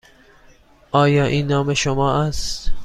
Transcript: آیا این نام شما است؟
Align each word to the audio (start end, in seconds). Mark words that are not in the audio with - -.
آیا 0.91 1.25
این 1.25 1.47
نام 1.47 1.73
شما 1.73 2.21
است؟ 2.23 2.71